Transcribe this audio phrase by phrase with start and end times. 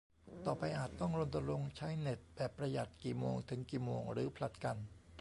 [0.45, 4.77] ต่อไปอาจต้องรณรงค์ใช้เน็ตแบบประหยัดกี่โมงถึงกี่โมง หรือผลัดกัน